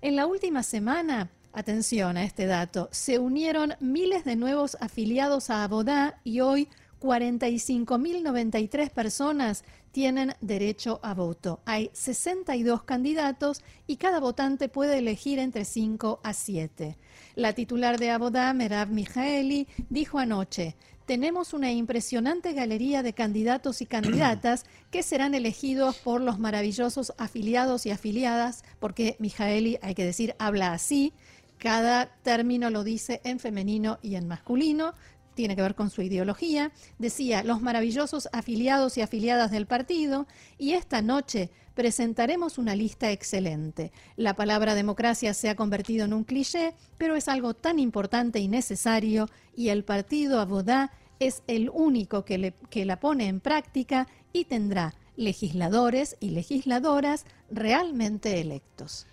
En 0.00 0.16
la 0.16 0.26
última 0.26 0.62
semana, 0.62 1.30
atención 1.52 2.16
a 2.16 2.24
este 2.24 2.46
dato, 2.46 2.88
se 2.92 3.18
unieron 3.18 3.74
miles 3.80 4.24
de 4.24 4.36
nuevos 4.36 4.76
afiliados 4.80 5.50
a 5.50 5.64
Abodá 5.64 6.20
y 6.24 6.40
hoy 6.40 6.68
45.093 7.00 8.90
personas 8.90 9.64
tienen 9.92 10.34
derecho 10.40 11.00
a 11.02 11.14
voto. 11.14 11.60
Hay 11.64 11.90
62 11.92 12.82
candidatos 12.84 13.62
y 13.86 13.96
cada 13.96 14.20
votante 14.20 14.68
puede 14.68 14.98
elegir 14.98 15.38
entre 15.38 15.64
5 15.64 16.20
a 16.22 16.32
7. 16.32 16.96
La 17.34 17.52
titular 17.54 17.98
de 17.98 18.10
Abodá, 18.10 18.52
Merab 18.52 18.90
Mijaeli, 18.90 19.66
dijo 19.88 20.18
anoche, 20.18 20.76
tenemos 21.08 21.54
una 21.54 21.72
impresionante 21.72 22.52
galería 22.52 23.02
de 23.02 23.14
candidatos 23.14 23.80
y 23.80 23.86
candidatas 23.86 24.66
que 24.90 25.02
serán 25.02 25.34
elegidos 25.34 25.96
por 25.96 26.20
los 26.20 26.38
maravillosos 26.38 27.14
afiliados 27.16 27.86
y 27.86 27.90
afiliadas, 27.90 28.62
porque 28.78 29.16
Mijaeli, 29.18 29.78
hay 29.80 29.94
que 29.94 30.04
decir, 30.04 30.34
habla 30.38 30.74
así, 30.74 31.14
cada 31.56 32.14
término 32.22 32.68
lo 32.68 32.84
dice 32.84 33.22
en 33.24 33.40
femenino 33.40 33.98
y 34.02 34.16
en 34.16 34.28
masculino, 34.28 34.92
tiene 35.38 35.54
que 35.54 35.62
ver 35.62 35.76
con 35.76 35.88
su 35.88 36.02
ideología. 36.02 36.72
Decía, 36.98 37.44
los 37.44 37.62
maravillosos 37.62 38.28
afiliados 38.32 38.98
y 38.98 39.02
afiliadas 39.02 39.52
del 39.52 39.66
partido, 39.66 40.26
y 40.58 40.72
esta 40.72 41.00
noche 41.00 41.50
presentaremos 41.74 42.58
una 42.58 42.74
lista 42.74 43.12
excelente. 43.12 43.92
La 44.16 44.34
palabra 44.34 44.74
democracia 44.74 45.32
se 45.34 45.48
ha 45.48 45.54
convertido 45.54 46.06
en 46.06 46.12
un 46.12 46.24
cliché, 46.24 46.74
pero 46.98 47.14
es 47.14 47.28
algo 47.28 47.54
tan 47.54 47.78
importante 47.78 48.40
y 48.40 48.48
necesario, 48.48 49.28
y 49.54 49.68
el 49.68 49.84
partido 49.84 50.40
Abodá 50.40 50.90
es 51.20 51.44
el 51.46 51.70
único 51.72 52.24
que, 52.24 52.52
que 52.68 52.84
la 52.84 52.98
pone 52.98 53.28
en 53.28 53.38
práctica 53.38 54.08
y 54.32 54.46
tendrá 54.46 54.96
legisladores 55.14 56.16
y 56.18 56.30
legisladoras 56.30 57.26
realmente 57.48 58.40
electos. 58.40 59.06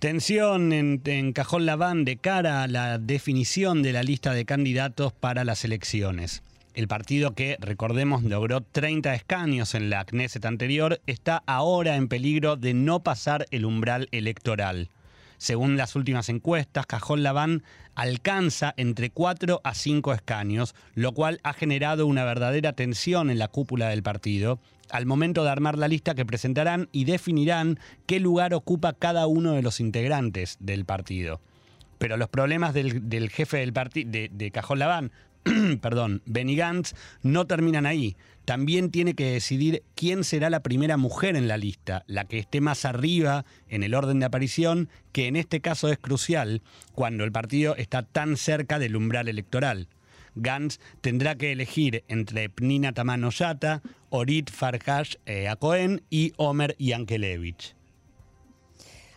Tensión 0.00 0.72
en, 0.72 1.32
Cajón 1.34 1.66
Labán 1.66 2.06
de 2.06 2.16
cara 2.16 2.62
a 2.62 2.68
la 2.68 2.96
definición 2.96 3.82
de 3.82 3.92
la 3.92 4.02
lista 4.02 4.32
de 4.32 4.46
candidatos 4.46 5.12
para 5.12 5.44
las 5.44 5.62
elecciones. 5.66 6.42
El 6.72 6.88
partido 6.88 7.34
que, 7.34 7.58
recordemos, 7.60 8.22
logró 8.22 8.62
30 8.62 9.14
escaños 9.14 9.74
en 9.74 9.90
la 9.90 10.06
Knesset 10.06 10.46
anterior, 10.46 11.02
está 11.06 11.42
ahora 11.44 11.96
en 11.96 12.08
peligro 12.08 12.56
de 12.56 12.72
no 12.72 13.02
pasar 13.02 13.44
el 13.50 13.66
umbral 13.66 14.08
electoral. 14.10 14.88
Según 15.36 15.76
las 15.76 15.94
últimas 15.94 16.30
encuestas, 16.30 16.86
Cajón 16.86 17.22
Labán 17.22 17.62
alcanza 17.94 18.72
entre 18.78 19.10
4 19.10 19.60
a 19.62 19.74
5 19.74 20.14
escaños, 20.14 20.74
lo 20.94 21.12
cual 21.12 21.40
ha 21.42 21.52
generado 21.52 22.06
una 22.06 22.24
verdadera 22.24 22.72
tensión 22.72 23.28
en 23.28 23.38
la 23.38 23.48
cúpula 23.48 23.90
del 23.90 24.02
partido 24.02 24.60
al 24.92 25.06
momento 25.06 25.44
de 25.44 25.50
armar 25.50 25.78
la 25.78 25.88
lista 25.88 26.14
que 26.14 26.26
presentarán 26.26 26.88
y 26.92 27.04
definirán 27.04 27.78
qué 28.06 28.20
lugar 28.20 28.54
ocupa 28.54 28.92
cada 28.92 29.26
uno 29.26 29.52
de 29.52 29.62
los 29.62 29.80
integrantes 29.80 30.56
del 30.60 30.84
partido. 30.84 31.40
Pero 31.98 32.16
los 32.16 32.28
problemas 32.28 32.72
del, 32.72 33.30
jefe 33.30 33.58
del 33.58 33.72
partido, 33.72 34.10
de, 34.10 34.50
Cajón 34.52 34.78
Labán, 34.78 35.12
perdón, 35.82 36.22
Benny 36.24 36.56
Gantz, 36.56 36.94
no 37.22 37.46
terminan 37.46 37.86
ahí. 37.86 38.16
También 38.44 38.90
tiene 38.90 39.14
que 39.14 39.32
decidir 39.32 39.82
quién 39.94 40.24
será 40.24 40.50
la 40.50 40.60
primera 40.60 40.96
mujer 40.96 41.36
en 41.36 41.46
la 41.46 41.56
lista, 41.56 42.02
la 42.06 42.24
que 42.24 42.38
esté 42.38 42.60
más 42.60 42.84
arriba 42.84 43.44
en 43.68 43.82
el 43.82 43.94
orden 43.94 44.18
de 44.18 44.26
aparición, 44.26 44.88
que 45.12 45.26
en 45.26 45.36
este 45.36 45.60
caso 45.60 45.88
es 45.88 45.98
crucial 45.98 46.62
cuando 46.94 47.24
el 47.24 47.32
partido 47.32 47.76
está 47.76 48.02
tan 48.02 48.36
cerca 48.36 48.78
del 48.78 48.96
umbral 48.96 49.28
electoral. 49.28 49.88
Gantz 50.34 50.78
tendrá 51.00 51.34
que 51.36 51.52
elegir 51.52 52.04
entre 52.08 52.48
Pnina 52.48 52.92
Tamanoyata, 52.92 53.82
Orit 54.10 54.50
Farhash 54.50 55.16
eh, 55.26 55.48
Acohen 55.48 56.02
y 56.10 56.32
Omer 56.36 56.76
Yankelevich. 56.78 57.79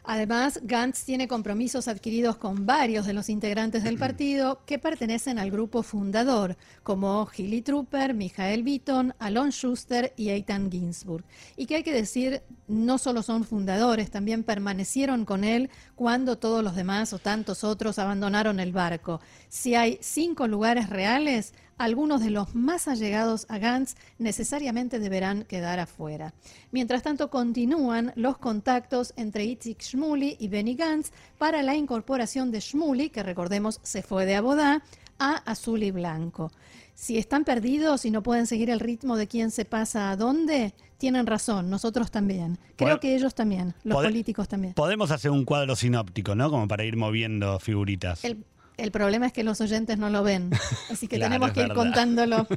Además, 0.05 0.59
Gantz 0.63 1.05
tiene 1.05 1.29
compromisos 1.29 1.87
adquiridos 1.87 2.35
con 2.35 2.65
varios 2.65 3.05
de 3.05 3.13
los 3.13 3.29
integrantes 3.29 3.83
del 3.83 3.97
partido 3.97 4.61
que 4.65 4.77
pertenecen 4.77 5.39
al 5.39 5.49
grupo 5.49 5.81
fundador, 5.81 6.57
como 6.83 7.25
Gilly 7.25 7.61
Trooper, 7.61 8.13
Michael 8.13 8.63
Beaton, 8.63 9.15
Alon 9.19 9.51
Schuster 9.51 10.13
y 10.17 10.29
Eitan 10.29 10.69
Ginsburg. 10.69 11.23
Y 11.55 11.67
que 11.67 11.75
hay 11.75 11.83
que 11.83 11.93
decir, 11.93 12.41
no 12.67 12.97
solo 12.97 13.23
son 13.23 13.45
fundadores, 13.45 14.11
también 14.11 14.43
permanecieron 14.43 15.23
con 15.23 15.45
él 15.45 15.69
cuando 15.95 16.37
todos 16.37 16.63
los 16.63 16.75
demás 16.75 17.13
o 17.13 17.19
tantos 17.19 17.63
otros 17.63 17.97
abandonaron 17.97 18.59
el 18.59 18.73
barco. 18.73 19.21
Si 19.47 19.73
hay 19.75 19.99
cinco 20.01 20.47
lugares 20.47 20.89
reales, 20.89 21.53
algunos 21.77 22.21
de 22.21 22.29
los 22.29 22.55
más 22.55 22.87
allegados 22.87 23.45
a 23.49 23.57
Gantz 23.57 23.95
necesariamente 24.17 24.99
deberán 24.99 25.43
quedar 25.43 25.79
afuera. 25.79 26.33
Mientras 26.71 27.03
tanto, 27.03 27.29
continúan 27.29 28.13
los 28.15 28.37
contactos 28.37 29.13
entre 29.17 29.45
Itzik 29.45 29.81
Shmuli 29.81 30.37
y 30.39 30.47
Benny 30.47 30.75
Gantz 30.75 31.11
para 31.37 31.63
la 31.63 31.75
incorporación 31.75 32.51
de 32.51 32.59
Shmuli, 32.59 33.09
que 33.09 33.23
recordemos 33.23 33.79
se 33.83 34.01
fue 34.01 34.25
de 34.25 34.35
Abodá, 34.35 34.83
a 35.19 35.35
azul 35.49 35.83
y 35.83 35.91
blanco. 35.91 36.51
si 36.95 37.17
están 37.17 37.43
perdidos 37.43 38.05
y 38.05 38.11
no 38.11 38.21
pueden 38.21 38.45
seguir 38.47 38.69
el 38.69 38.79
ritmo 38.79 39.17
de 39.17 39.27
quién 39.27 39.51
se 39.51 39.65
pasa 39.65 40.11
a 40.11 40.15
dónde, 40.15 40.73
tienen 40.97 41.25
razón, 41.25 41.69
nosotros 41.69 42.11
también. 42.11 42.57
Creo 42.75 42.99
que 42.99 43.15
ellos 43.15 43.35
también, 43.35 43.73
los 43.83 44.01
políticos 44.01 44.47
también. 44.47 44.73
Podemos 44.73 45.11
hacer 45.11 45.31
un 45.31 45.43
cuadro 45.43 45.75
sinóptico, 45.75 46.35
¿no? 46.35 46.49
Como 46.49 46.67
para 46.67 46.85
ir 46.85 46.95
moviendo 46.95 47.59
figuritas. 47.59 48.23
El 48.23 48.45
problema 48.91 49.27
es 49.27 49.33
que 49.33 49.43
los 49.43 49.61
oyentes 49.61 49.97
no 49.97 50.09
lo 50.09 50.23
ven, 50.23 50.51
así 50.89 51.07
que 51.07 51.19
tenemos 51.19 51.51
que 51.51 51.61
ir 51.61 51.73
contándolo. 51.73 52.47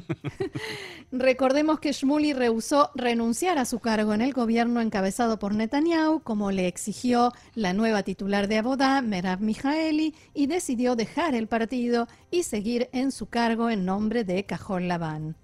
Recordemos 1.11 1.79
que 1.79 1.91
Shmuli 1.91 2.33
rehusó 2.33 2.91
renunciar 2.95 3.57
a 3.57 3.65
su 3.65 3.79
cargo 3.79 4.13
en 4.13 4.21
el 4.21 4.33
gobierno 4.33 4.81
encabezado 4.81 5.39
por 5.39 5.53
Netanyahu, 5.53 6.21
como 6.21 6.51
le 6.51 6.67
exigió 6.67 7.33
la 7.55 7.73
nueva 7.73 8.03
titular 8.03 8.47
de 8.47 8.57
Abodá, 8.57 9.01
Merav 9.01 9.41
Mijaeli, 9.41 10.15
y 10.33 10.47
decidió 10.47 10.95
dejar 10.95 11.35
el 11.35 11.47
partido 11.47 12.07
y 12.31 12.43
seguir 12.43 12.89
en 12.91 13.11
su 13.11 13.27
cargo 13.27 13.69
en 13.69 13.85
nombre 13.85 14.23
de 14.23 14.45
Cajol 14.45 14.87
Labán. 14.87 15.35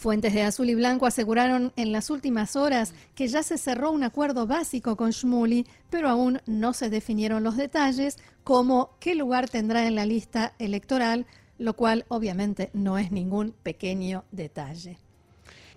Fuentes 0.00 0.32
de 0.32 0.40
Azul 0.40 0.70
y 0.70 0.74
Blanco 0.74 1.04
aseguraron 1.04 1.74
en 1.76 1.92
las 1.92 2.08
últimas 2.08 2.56
horas 2.56 2.94
que 3.14 3.28
ya 3.28 3.42
se 3.42 3.58
cerró 3.58 3.90
un 3.90 4.02
acuerdo 4.02 4.46
básico 4.46 4.96
con 4.96 5.10
Shmuli, 5.10 5.66
pero 5.90 6.08
aún 6.08 6.40
no 6.46 6.72
se 6.72 6.88
definieron 6.88 7.44
los 7.44 7.58
detalles, 7.58 8.16
como 8.42 8.92
qué 8.98 9.14
lugar 9.14 9.50
tendrá 9.50 9.86
en 9.86 9.94
la 9.94 10.06
lista 10.06 10.54
electoral, 10.58 11.26
lo 11.58 11.74
cual 11.76 12.06
obviamente 12.08 12.70
no 12.72 12.96
es 12.96 13.12
ningún 13.12 13.52
pequeño 13.62 14.24
detalle. 14.32 14.96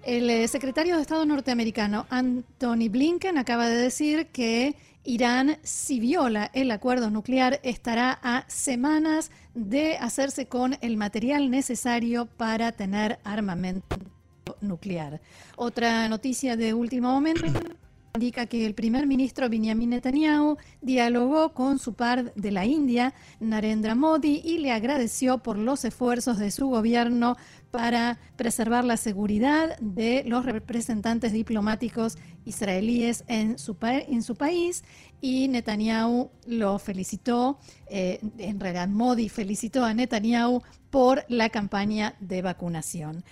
El 0.03 0.29
eh, 0.29 0.47
secretario 0.47 0.95
de 0.95 1.01
Estado 1.01 1.25
norteamericano 1.25 2.05
Anthony 2.09 2.87
Blinken 2.89 3.37
acaba 3.37 3.67
de 3.67 3.75
decir 3.75 4.27
que 4.27 4.77
Irán, 5.03 5.57
si 5.63 5.99
viola 5.99 6.49
el 6.53 6.71
acuerdo 6.71 7.09
nuclear, 7.09 7.59
estará 7.61 8.19
a 8.23 8.45
semanas 8.47 9.31
de 9.53 9.97
hacerse 9.97 10.45
con 10.45 10.77
el 10.79 10.95
material 10.95 11.51
necesario 11.51 12.25
para 12.25 12.71
tener 12.71 13.19
armamento 13.25 13.97
nuclear. 14.63 15.21
Otra 15.55 16.07
noticia 16.09 16.55
de 16.55 16.73
último 16.73 17.11
momento 17.11 17.45
indica 18.15 18.45
que 18.45 18.63
el 18.65 18.75
primer 18.75 19.07
ministro 19.07 19.49
Benjamin 19.49 19.89
Netanyahu 19.89 20.57
dialogó 20.81 21.53
con 21.53 21.79
su 21.79 21.95
par 21.95 22.31
de 22.35 22.51
la 22.51 22.63
India, 22.63 23.15
Narendra 23.39 23.95
Modi, 23.95 24.39
y 24.45 24.59
le 24.59 24.71
agradeció 24.71 25.39
por 25.39 25.57
los 25.57 25.83
esfuerzos 25.83 26.37
de 26.37 26.51
su 26.51 26.67
gobierno 26.67 27.37
para 27.71 28.19
preservar 28.35 28.85
la 28.85 28.97
seguridad 28.97 29.79
de 29.79 30.23
los 30.27 30.45
representantes 30.45 31.33
diplomáticos 31.33 32.19
israelíes 32.45 33.23
en 33.27 33.57
su, 33.57 33.77
país 33.77 34.83
y 35.19 35.47
Netanyahu 35.47 36.29
lo 36.45 36.77
felicitó, 36.77 37.57
eh, 37.87 38.19
en 38.37 38.59
realidad 38.59 38.89
Modi 38.89 39.27
felicitó 39.27 39.83
a 39.85 39.93
Netanyahu 39.95 40.61
por 40.91 41.25
la 41.29 41.49
campaña 41.49 42.13
de 42.19 42.43
vacunación. 42.43 43.23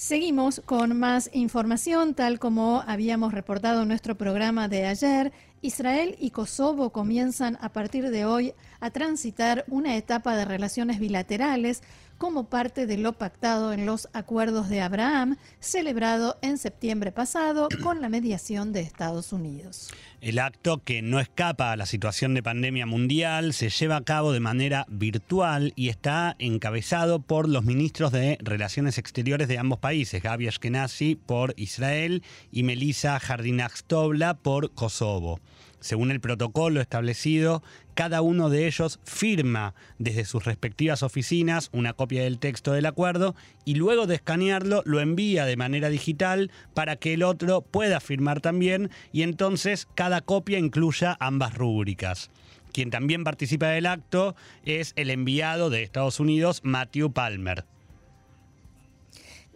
Seguimos 0.00 0.62
con 0.64 0.98
más 0.98 1.28
información, 1.34 2.14
tal 2.14 2.38
como 2.38 2.82
habíamos 2.86 3.34
reportado 3.34 3.82
en 3.82 3.88
nuestro 3.88 4.16
programa 4.16 4.66
de 4.66 4.86
ayer. 4.86 5.30
Israel 5.60 6.16
y 6.18 6.30
Kosovo 6.30 6.88
comienzan 6.88 7.58
a 7.60 7.68
partir 7.74 8.08
de 8.08 8.24
hoy 8.24 8.54
a 8.80 8.90
transitar 8.90 9.64
una 9.68 9.96
etapa 9.96 10.36
de 10.36 10.44
relaciones 10.44 10.98
bilaterales 10.98 11.82
como 12.20 12.44
parte 12.44 12.86
de 12.86 12.98
lo 12.98 13.14
pactado 13.14 13.72
en 13.72 13.86
los 13.86 14.10
acuerdos 14.12 14.68
de 14.68 14.82
Abraham, 14.82 15.38
celebrado 15.58 16.38
en 16.42 16.58
septiembre 16.58 17.12
pasado 17.12 17.68
con 17.82 18.02
la 18.02 18.10
mediación 18.10 18.74
de 18.74 18.80
Estados 18.80 19.32
Unidos. 19.32 19.88
El 20.20 20.38
acto, 20.38 20.82
que 20.84 21.00
no 21.00 21.18
escapa 21.18 21.72
a 21.72 21.76
la 21.76 21.86
situación 21.86 22.34
de 22.34 22.42
pandemia 22.42 22.84
mundial, 22.84 23.54
se 23.54 23.70
lleva 23.70 23.96
a 23.96 24.04
cabo 24.04 24.32
de 24.32 24.40
manera 24.40 24.84
virtual 24.90 25.72
y 25.76 25.88
está 25.88 26.36
encabezado 26.38 27.20
por 27.22 27.48
los 27.48 27.64
ministros 27.64 28.12
de 28.12 28.36
Relaciones 28.42 28.98
Exteriores 28.98 29.48
de 29.48 29.56
ambos 29.56 29.78
países, 29.78 30.22
Gabi 30.22 30.46
Ashkenazi 30.46 31.14
por 31.14 31.54
Israel 31.56 32.22
y 32.52 32.64
Melissa 32.64 33.18
Jardinax-Tobla 33.18 34.34
por 34.34 34.72
Kosovo. 34.74 35.40
Según 35.80 36.10
el 36.10 36.20
protocolo 36.20 36.80
establecido, 36.82 37.62
cada 37.94 38.20
uno 38.20 38.50
de 38.50 38.66
ellos 38.66 39.00
firma 39.04 39.74
desde 39.98 40.26
sus 40.26 40.44
respectivas 40.44 41.02
oficinas 41.02 41.70
una 41.72 41.94
copia 41.94 42.22
del 42.22 42.38
texto 42.38 42.72
del 42.72 42.86
acuerdo 42.86 43.34
y 43.64 43.74
luego 43.74 44.06
de 44.06 44.16
escanearlo 44.16 44.82
lo 44.84 45.00
envía 45.00 45.46
de 45.46 45.56
manera 45.56 45.88
digital 45.88 46.50
para 46.74 46.96
que 46.96 47.14
el 47.14 47.22
otro 47.22 47.62
pueda 47.62 48.00
firmar 48.00 48.40
también 48.40 48.90
y 49.10 49.22
entonces 49.22 49.88
cada 49.94 50.20
copia 50.20 50.58
incluya 50.58 51.16
ambas 51.18 51.54
rúbricas. 51.54 52.30
Quien 52.72 52.90
también 52.90 53.24
participa 53.24 53.68
del 53.68 53.86
acto 53.86 54.36
es 54.64 54.92
el 54.96 55.10
enviado 55.10 55.70
de 55.70 55.82
Estados 55.82 56.20
Unidos, 56.20 56.60
Matthew 56.62 57.12
Palmer. 57.12 57.64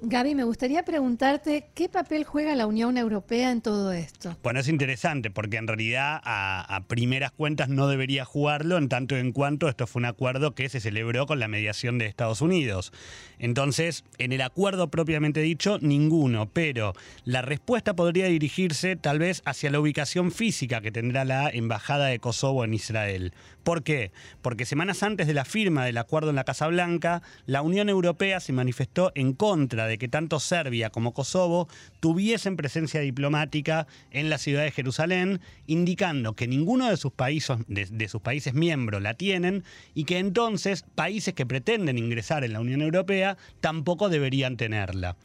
Gaby, 0.06 0.34
me 0.34 0.44
gustaría 0.44 0.84
preguntarte 0.84 1.70
qué 1.74 1.88
papel 1.88 2.24
juega 2.24 2.54
la 2.54 2.66
Unión 2.66 2.98
Europea 2.98 3.50
en 3.50 3.62
todo 3.62 3.92
esto. 3.92 4.36
Bueno, 4.42 4.60
es 4.60 4.68
interesante 4.68 5.30
porque 5.30 5.56
en 5.56 5.66
realidad 5.66 6.20
a, 6.24 6.82
primeras 6.88 7.32
cuentas 7.32 7.70
no 7.70 7.88
debería 7.88 8.24
jugarlo 8.24 8.76
en 8.76 8.88
tanto 8.88 9.16
en 9.16 9.32
cuanto 9.32 9.68
esto 9.68 9.86
fue 9.86 10.00
un 10.00 10.06
acuerdo 10.06 10.54
que 10.54 10.68
se 10.68 10.80
celebró 10.80 11.26
con 11.26 11.40
la 11.40 11.48
mediación 11.48 11.98
de 11.98 12.06
Estados 12.06 12.42
Unidos. 12.42 12.92
Entonces, 13.38 14.04
en 14.18 14.32
el 14.32 14.42
acuerdo 14.42 14.90
propiamente 14.90 15.40
dicho, 15.40 15.78
ninguno, 15.80 16.50
pero 16.52 16.92
la 17.24 17.40
respuesta 17.40 17.94
podría 17.94 18.26
dirigirse 18.26 18.96
tal 18.96 19.18
vez 19.18 19.42
hacia 19.46 19.70
la 19.70 19.80
ubicación 19.80 20.30
física 20.30 20.80
que 20.82 20.92
tendrá 20.92 21.24
la 21.24 21.48
Embajada 21.48 22.06
de 22.06 22.18
Kosovo 22.18 22.64
en 22.64 22.74
Israel. 22.74 23.32
¿Por 23.64 23.82
qué? 23.82 24.12
Porque 24.42 24.66
semanas 24.66 25.02
antes 25.02 25.26
de 25.26 25.32
la 25.32 25.46
firma 25.46 25.86
del 25.86 25.96
acuerdo 25.96 26.28
en 26.28 26.36
la 26.36 26.44
Casa 26.44 26.66
Blanca, 26.66 27.22
la 27.46 27.62
Unión 27.62 27.88
Europea 27.88 28.38
se 28.38 28.52
manifestó 28.52 29.10
en 29.14 29.32
contra 29.32 29.86
de 29.86 29.96
que 29.96 30.06
tanto 30.06 30.38
Serbia 30.38 30.90
como 30.90 31.14
Kosovo 31.14 31.66
tuviesen 31.98 32.56
presencia 32.56 33.00
diplomática 33.00 33.86
en 34.10 34.28
la 34.28 34.36
ciudad 34.36 34.64
de 34.64 34.70
Jerusalén, 34.70 35.40
indicando 35.66 36.34
que 36.34 36.46
ninguno 36.46 36.90
de 36.90 36.98
sus 36.98 37.12
países, 37.12 37.56
de, 37.66 38.08
sus 38.08 38.20
países 38.20 38.52
miembros 38.52 39.00
la 39.00 39.14
tienen 39.14 39.64
y 39.94 40.04
que 40.04 40.18
entonces 40.18 40.84
países 40.94 41.32
que 41.32 41.46
pretenden 41.46 41.96
ingresar 41.96 42.44
en 42.44 42.52
la 42.52 42.60
Unión 42.60 42.82
Europea 42.82 43.38
tampoco 43.62 44.10
deberían 44.10 44.58
tenerla 44.58 45.16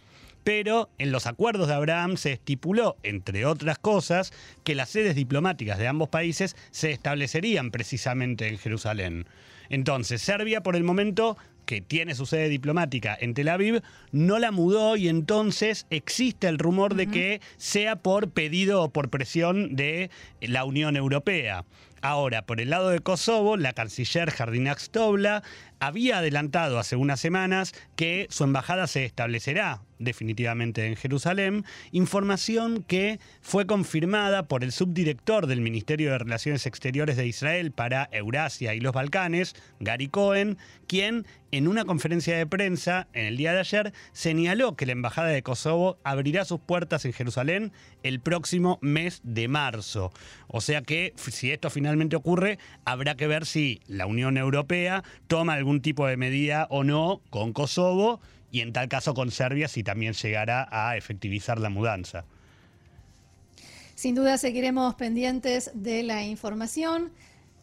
pero 0.49 0.89
en 0.97 1.11
los 1.11 1.27
acuerdos 1.27 1.67
de 1.67 1.75
Abraham 1.75 2.17
se 2.17 2.31
estipuló, 2.31 2.97
entre 3.03 3.45
otras 3.45 3.77
cosas, 3.77 4.33
que 4.63 4.73
las 4.73 4.89
sedes 4.89 5.13
diplomáticas 5.13 5.77
de 5.77 5.87
ambos 5.87 6.09
países 6.09 6.55
se 6.71 6.89
establecerían 6.89 7.69
precisamente 7.69 8.47
en 8.47 8.57
Jerusalén. 8.57 9.27
Entonces, 9.69 10.23
Serbia 10.23 10.63
por 10.63 10.75
el 10.75 10.83
momento 10.83 11.37
que 11.67 11.81
tiene 11.81 12.15
su 12.15 12.25
sede 12.25 12.49
diplomática 12.49 13.15
en 13.21 13.35
Tel 13.35 13.47
Aviv, 13.47 13.83
no 14.11 14.39
la 14.39 14.49
mudó 14.49 14.97
y 14.97 15.07
entonces 15.07 15.85
existe 15.91 16.47
el 16.47 16.57
rumor 16.57 16.95
de 16.95 17.05
que 17.05 17.41
sea 17.57 17.97
por 17.97 18.31
pedido 18.31 18.81
o 18.81 18.89
por 18.89 19.11
presión 19.11 19.75
de 19.75 20.09
la 20.41 20.63
Unión 20.65 20.97
Europea. 20.97 21.63
Ahora, 22.01 22.45
por 22.45 22.61
el 22.61 22.69
lado 22.69 22.89
de 22.89 23.01
Kosovo, 23.01 23.57
la 23.57 23.73
canciller 23.73 24.31
Jardinax 24.31 24.89
Tobla 24.89 25.43
había 25.79 26.19
adelantado 26.19 26.79
hace 26.79 26.95
unas 26.95 27.19
semanas 27.19 27.73
que 27.95 28.27
su 28.29 28.43
embajada 28.43 28.87
se 28.87 29.05
establecerá 29.05 29.81
definitivamente 29.99 30.85
en 30.85 30.95
Jerusalén, 30.95 31.65
información 31.91 32.83
que 32.83 33.19
fue 33.41 33.67
confirmada 33.67 34.47
por 34.47 34.63
el 34.63 34.71
subdirector 34.71 35.45
del 35.45 35.61
Ministerio 35.61 36.11
de 36.11 36.17
Relaciones 36.17 36.65
Exteriores 36.65 37.17
de 37.17 37.27
Israel 37.27 37.71
para 37.71 38.09
Eurasia 38.11 38.73
y 38.73 38.79
los 38.79 38.93
Balcanes, 38.93 39.55
Gary 39.79 40.07
Cohen, 40.07 40.57
quien 40.87 41.27
en 41.51 41.67
una 41.67 41.85
conferencia 41.85 42.37
de 42.37 42.45
prensa 42.47 43.07
en 43.13 43.25
el 43.25 43.37
día 43.37 43.53
de 43.53 43.59
ayer 43.59 43.93
señaló 44.13 44.75
que 44.75 44.85
la 44.85 44.93
Embajada 44.93 45.29
de 45.29 45.43
Kosovo 45.43 45.97
abrirá 46.03 46.45
sus 46.45 46.59
puertas 46.59 47.05
en 47.05 47.13
Jerusalén 47.13 47.71
el 48.03 48.19
próximo 48.19 48.79
mes 48.81 49.19
de 49.23 49.47
marzo. 49.47 50.11
O 50.47 50.61
sea 50.61 50.81
que 50.81 51.13
si 51.17 51.51
esto 51.51 51.69
finalmente 51.69 52.15
ocurre, 52.15 52.59
habrá 52.85 53.15
que 53.15 53.27
ver 53.27 53.45
si 53.45 53.81
la 53.87 54.05
Unión 54.05 54.37
Europea 54.37 55.03
toma 55.27 55.53
algún 55.53 55.68
tipo 55.81 56.07
de 56.07 56.17
medida 56.17 56.67
o 56.69 56.83
no 56.83 57.21
con 57.29 57.53
Kosovo 57.53 58.19
y 58.51 58.61
en 58.61 58.73
tal 58.73 58.89
caso 58.89 59.13
con 59.13 59.31
Serbia 59.31 59.67
si 59.67 59.83
también 59.83 60.13
llegará 60.13 60.67
a 60.71 60.97
efectivizar 60.97 61.59
la 61.59 61.69
mudanza. 61.69 62.25
Sin 63.95 64.15
duda 64.15 64.37
seguiremos 64.37 64.95
pendientes 64.95 65.71
de 65.73 66.03
la 66.03 66.23
información. 66.23 67.11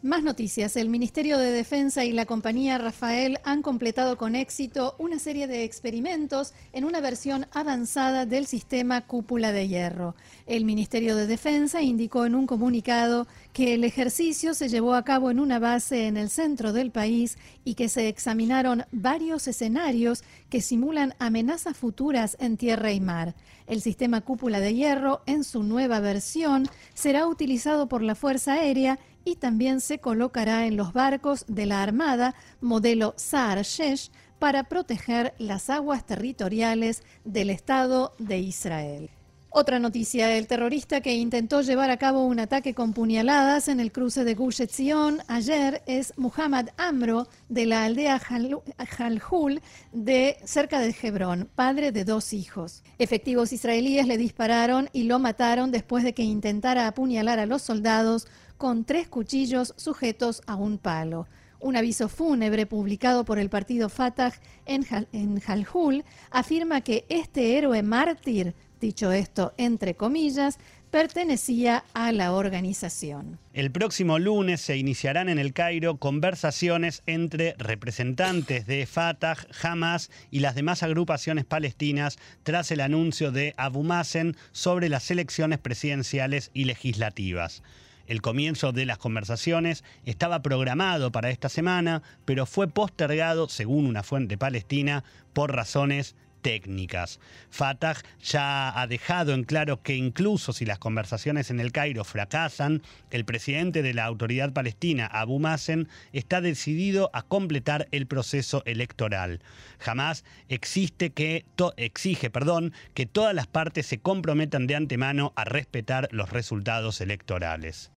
Más 0.07 0.23
noticias. 0.23 0.77
El 0.77 0.87
Ministerio 0.87 1.37
de 1.37 1.51
Defensa 1.51 2.05
y 2.05 2.13
la 2.13 2.25
compañía 2.25 2.77
Rafael 2.77 3.39
han 3.43 3.61
completado 3.61 4.17
con 4.17 4.35
éxito 4.35 4.95
una 4.99 5.19
serie 5.19 5.47
de 5.47 5.65
experimentos 5.65 6.53
en 6.71 6.85
una 6.85 7.01
versión 7.01 7.45
avanzada 7.51 8.25
del 8.25 8.47
sistema 8.47 9.01
cúpula 9.01 9.51
de 9.51 9.67
hierro. 9.67 10.15
El 10.45 10.63
Ministerio 10.63 11.17
de 11.17 11.27
Defensa 11.27 11.81
indicó 11.81 12.25
en 12.25 12.35
un 12.35 12.47
comunicado 12.47 13.27
que 13.51 13.73
el 13.73 13.83
ejercicio 13.83 14.53
se 14.53 14.69
llevó 14.69 14.93
a 14.93 15.03
cabo 15.03 15.29
en 15.29 15.41
una 15.41 15.59
base 15.59 16.07
en 16.07 16.15
el 16.15 16.29
centro 16.29 16.71
del 16.71 16.89
país 16.91 17.37
y 17.65 17.73
que 17.73 17.89
se 17.89 18.07
examinaron 18.07 18.85
varios 18.93 19.49
escenarios 19.49 20.23
que 20.49 20.61
simulan 20.61 21.15
amenazas 21.19 21.75
futuras 21.75 22.37
en 22.39 22.55
tierra 22.55 22.93
y 22.93 23.01
mar. 23.01 23.35
El 23.67 23.81
sistema 23.81 24.21
cúpula 24.21 24.61
de 24.61 24.73
hierro, 24.73 25.21
en 25.25 25.43
su 25.43 25.63
nueva 25.63 25.99
versión, 25.99 26.69
será 26.93 27.27
utilizado 27.27 27.89
por 27.89 28.01
la 28.01 28.15
Fuerza 28.15 28.53
Aérea 28.53 28.99
y 29.27 29.35
también 29.35 29.81
se 29.81 29.99
colocará 29.99 30.65
en 30.67 30.77
los 30.77 30.93
barcos 30.93 31.43
de 31.49 31.65
la 31.65 31.83
Armada 31.83 32.33
modelo 32.61 33.13
Saar 33.17 33.61
Shesh 33.61 34.09
para 34.39 34.63
proteger 34.63 35.33
las 35.37 35.69
aguas 35.69 36.05
territoriales 36.05 37.03
del 37.25 37.49
Estado 37.49 38.13
de 38.19 38.39
Israel. 38.39 39.09
Otra 39.49 39.79
noticia, 39.79 40.37
el 40.37 40.45
terrorista 40.45 41.01
que 41.01 41.15
intentó 41.15 41.61
llevar 41.61 41.89
a 41.89 41.97
cabo 41.97 42.23
un 42.25 42.39
ataque 42.39 42.73
con 42.73 42.93
puñaladas 42.93 43.69
en 43.69 43.79
el 43.79 43.91
cruce 43.91 44.23
de 44.23 44.35
Gush 44.35 44.61
Etzion 44.61 45.19
ayer 45.27 45.81
es 45.87 46.13
Muhammad 46.15 46.67
Amro 46.77 47.27
de 47.49 47.65
la 47.65 47.85
aldea 47.85 48.19
Jalhul 48.19 49.61
de 49.93 50.37
cerca 50.45 50.79
de 50.79 50.95
Hebrón, 51.01 51.49
padre 51.55 51.91
de 51.91 52.03
dos 52.03 52.33
hijos. 52.33 52.83
Efectivos 52.99 53.51
israelíes 53.51 54.05
le 54.05 54.17
dispararon 54.17 54.89
y 54.93 55.03
lo 55.03 55.17
mataron 55.17 55.71
después 55.71 56.03
de 56.03 56.13
que 56.13 56.23
intentara 56.23 56.85
apuñalar 56.85 57.39
a 57.39 57.45
los 57.45 57.61
soldados 57.61 58.27
con 58.57 58.85
tres 58.85 59.07
cuchillos 59.07 59.73
sujetos 59.77 60.41
a 60.47 60.55
un 60.55 60.77
palo. 60.77 61.27
Un 61.59 61.75
aviso 61.75 62.07
fúnebre 62.07 62.65
publicado 62.65 63.25
por 63.25 63.39
el 63.39 63.49
partido 63.49 63.89
Fatah 63.89 64.33
en, 64.65 65.39
Jalhul 65.39 66.03
afirma 66.29 66.81
que 66.81 67.05
este 67.09 67.57
héroe 67.57 67.81
mártir 67.81 68.53
dicho 68.79 69.11
esto 69.11 69.53
entre 69.57 69.95
comillas, 69.95 70.59
pertenecía 70.91 71.83
a 71.93 72.11
la 72.11 72.31
organización. 72.31 73.39
El 73.53 73.71
próximo 73.71 74.19
lunes 74.19 74.61
se 74.61 74.77
iniciarán 74.77 75.29
en 75.29 75.37
el 75.37 75.53
Cairo 75.53 75.97
conversaciones 75.97 77.03
entre 77.05 77.55
representantes 77.57 78.65
de 78.67 78.85
Fatah, 78.85 79.37
Hamas 79.61 80.09
y 80.31 80.39
las 80.39 80.55
demás 80.55 80.83
agrupaciones 80.83 81.45
palestinas 81.45 82.17
tras 82.43 82.71
el 82.71 82.79
anuncio 82.79 83.31
de 83.31 83.53
Abu 83.57 83.83
Mazen 83.83 84.37
sobre 84.51 84.89
las 84.89 85.11
elecciones 85.11 85.59
presidenciales 85.59 86.51
y 86.53 86.65
legislativas. 86.65 87.63
El 88.07 88.21
comienzo 88.21 88.71
de 88.71 88.85
las 88.85 88.97
conversaciones 88.97 89.83
estaba 90.05 90.41
programado 90.41 91.11
para 91.11 91.29
esta 91.29 91.49
semana, 91.49 92.01
pero 92.25 92.45
fue 92.45 92.67
postergado, 92.67 93.49
según 93.49 93.85
una 93.85 94.01
fuente 94.01 94.37
palestina, 94.37 95.03
por 95.33 95.53
razones 95.53 96.15
técnicas. 96.41 97.19
Fatah 97.49 97.97
ya 98.21 98.79
ha 98.79 98.87
dejado 98.87 99.33
en 99.33 99.43
claro 99.43 99.81
que 99.81 99.95
incluso 99.95 100.53
si 100.53 100.65
las 100.65 100.79
conversaciones 100.79 101.49
en 101.51 101.59
el 101.59 101.73
Cairo 101.73 102.05
fracasan, 102.05 102.81
el 103.11 103.25
presidente 103.25 103.81
de 103.81 103.93
la 103.93 104.05
autoridad 104.05 104.53
palestina, 104.53 105.05
Abu 105.07 105.39
Mazen, 105.39 105.89
está 106.13 106.39
decidido 106.39 107.09
a 107.11 107.23
completar 107.23 107.89
el 107.91 108.07
proceso 108.07 108.63
electoral. 108.65 109.41
Jamás 109.79 110.23
existe 110.47 111.09
que 111.09 111.45
exige 111.75 112.29
perdón, 112.29 112.73
que 112.93 113.05
todas 113.05 113.35
las 113.35 113.47
partes 113.47 113.85
se 113.85 113.99
comprometan 113.99 114.67
de 114.67 114.75
antemano 114.75 115.33
a 115.35 115.43
respetar 115.43 116.07
los 116.11 116.29
resultados 116.29 117.01
electorales. 117.01 117.91